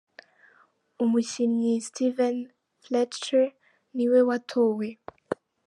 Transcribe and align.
Umukinnyi 1.03 1.73
Steven 1.87 2.35
Fletcher 2.83 3.45
ni 3.95 4.05
we 4.11 4.19
watowe. 4.27 4.87